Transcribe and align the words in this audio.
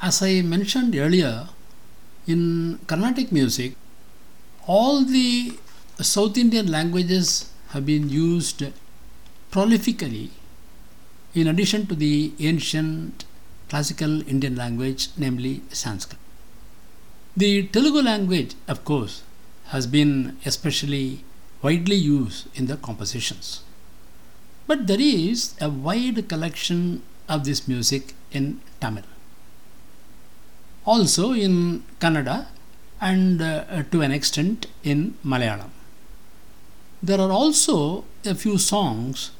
As 0.00 0.22
I 0.22 0.42
mentioned 0.42 0.94
earlier, 0.94 1.48
in 2.28 2.78
Carnatic 2.86 3.32
music, 3.32 3.74
all 4.64 5.04
the 5.04 5.58
South 6.00 6.38
Indian 6.38 6.70
languages 6.70 7.50
have 7.70 7.84
been 7.84 8.08
used 8.08 8.62
prolifically 9.50 10.30
in 11.34 11.48
addition 11.48 11.86
to 11.88 11.96
the 11.96 12.32
ancient 12.38 13.24
classical 13.68 14.22
Indian 14.28 14.54
language, 14.54 15.08
namely 15.16 15.62
Sanskrit. 15.70 16.20
The 17.36 17.64
Telugu 17.64 18.00
language, 18.00 18.54
of 18.68 18.84
course, 18.84 19.22
has 19.66 19.88
been 19.88 20.36
especially 20.46 21.24
widely 21.60 21.96
used 21.96 22.46
in 22.54 22.66
the 22.66 22.76
compositions. 22.76 23.62
But 24.68 24.86
there 24.86 25.00
is 25.00 25.54
a 25.60 25.68
wide 25.68 26.28
collection 26.28 27.02
of 27.28 27.44
this 27.44 27.66
music 27.66 28.14
in 28.30 28.60
Tamil. 28.80 29.02
Also 30.92 31.32
in 31.32 31.82
Kannada 32.00 32.46
and 32.98 33.42
uh, 33.42 33.82
to 33.90 34.00
an 34.00 34.10
extent 34.10 34.66
in 34.82 35.14
Malayalam. 35.22 35.70
There 37.02 37.20
are 37.20 37.30
also 37.30 38.04
a 38.24 38.34
few 38.34 38.56
songs 38.56 39.30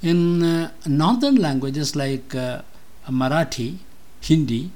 in 0.00 0.44
uh, 0.44 0.70
northern 0.86 1.34
languages 1.46 1.96
like 1.96 2.34
uh, 2.34 2.62
Marathi, 3.10 3.78
Hindi, 4.20 4.70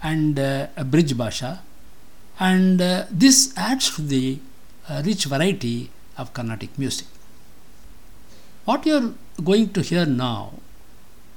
and 0.00 0.38
uh, 0.38 0.68
Bridge 0.84 1.16
Bhasha, 1.16 1.60
and 2.38 2.80
uh, 2.80 3.06
this 3.10 3.52
adds 3.56 3.90
to 3.96 4.02
the 4.02 4.38
uh, 4.88 5.02
rich 5.04 5.24
variety 5.24 5.90
of 6.16 6.32
Carnatic 6.34 6.78
music. 6.78 7.08
What 8.64 8.86
you 8.86 8.94
are 8.94 9.42
going 9.42 9.70
to 9.72 9.82
hear 9.82 10.06
now 10.06 10.52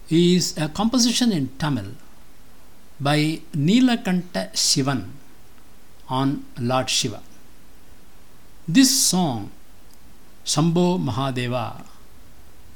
is 0.09 0.55
a 0.57 0.69
composition 0.69 1.31
in 1.31 1.49
Tamil 1.57 1.95
by 3.07 3.41
Neelakanta 3.67 4.43
Shivan 4.53 5.01
on 6.07 6.45
Lord 6.59 6.87
Shiva. 6.87 7.21
This 8.67 8.91
song, 9.09 9.49
Sambho 10.45 10.99
Mahadeva, 11.07 11.83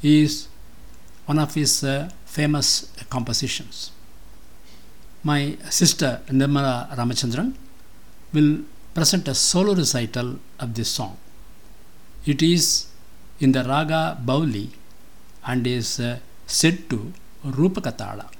is 0.01 0.47
one 1.27 1.37
of 1.37 1.53
his 1.53 1.83
uh, 1.83 2.09
famous 2.25 2.91
compositions. 3.09 3.91
My 5.23 5.57
sister 5.69 6.21
Nirmala 6.27 6.95
Ramachandran 6.97 7.53
will 8.33 8.59
present 8.95 9.27
a 9.27 9.35
solo 9.35 9.75
recital 9.75 10.39
of 10.59 10.73
this 10.73 10.89
song. 10.89 11.17
It 12.25 12.41
is 12.41 12.87
in 13.39 13.51
the 13.51 13.63
Raga 13.63 14.17
Bauli 14.25 14.69
and 15.45 15.67
is 15.67 15.99
uh, 15.99 16.17
set 16.47 16.89
to 16.89 17.13
Rupakatala. 17.45 18.34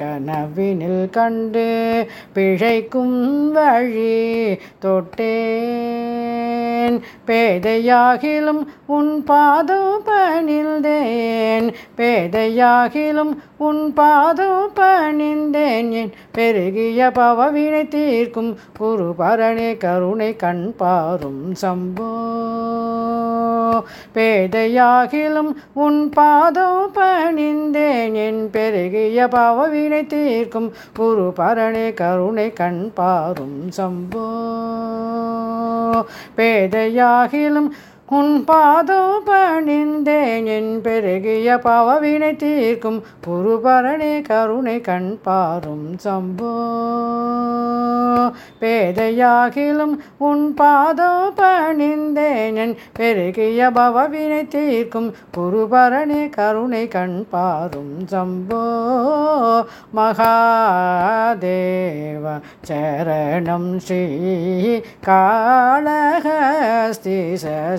கனவினில் 0.00 1.10
கண்டு 1.10 1.66
பிழைக்கும் 2.34 3.52
வழி 3.52 4.58
தொட்டேன். 4.82 6.05
பணிந்தேன் 6.86 7.02
பேதையாகிலும் 7.26 8.66
உன் 8.86 9.24
பாதம் 9.24 10.02
பணிந்தேன் 10.04 11.74
பேதையாகிலும் 11.96 13.32
உன் 13.58 13.92
பாதம் 13.92 14.70
பணிந்தேன் 14.74 15.90
என் 15.90 16.12
பெருகிய 16.32 17.10
பவவினை 17.10 17.88
தீர்க்கும் 17.88 18.56
குருபரணே 18.78 19.76
கருணை 19.76 20.36
கண் 20.36 20.74
பாரும் 20.76 21.54
சம்போ. 21.62 22.35
பேதையாகிலும் 24.14 25.50
உன் 25.72 26.08
பாதம் 26.08 26.90
பணிந்தேன். 26.94 28.14
என் 28.14 28.50
பெருகிய 28.50 29.26
பாவவினை 29.26 30.06
தீர்க்கும் 30.06 30.72
குரு 30.94 31.32
பரணே 31.34 31.94
கருணை 31.94 32.52
கண் 32.52 32.92
பாரும் 32.94 33.70
சம்போ. 33.78 34.26
பேதையாகிலும் 36.36 37.70
உன் 38.10 38.44
பாதோ 38.46 39.00
பணிந்தேன். 39.24 40.46
என் 40.46 40.80
பெருகிய 40.80 41.54
பாவவினை 41.56 42.36
தீர்க்கும் 42.36 43.02
குருபரணே 43.26 44.22
கருணை 44.22 44.80
கண் 44.80 45.18
பாரும் 45.22 45.96
சம்போ. 46.04 46.52
பேதையாகிலும் 48.60 49.94
உன் 50.28 50.44
பாதம் 50.60 51.32
பணிந்தேன் 51.38 52.58
என் 52.64 52.74
பெருகிய 52.98 53.60
பவவினை 53.78 54.42
தீர்க்கும் 54.54 55.10
குருபரணி 55.36 56.22
கருணை 56.36 56.84
கண் 56.94 57.18
பாரும் 57.32 57.96
சம்போ 58.12 58.62
மகாதேவ 59.96 60.24
சரணம் 62.68 63.70
ஸ்ரீ 63.86 64.02
காளஹஸ்தி 65.08 67.18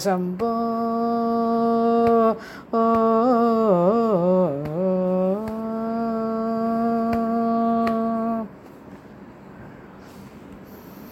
சம்போ. 0.06 0.54
ஓ 2.80 2.82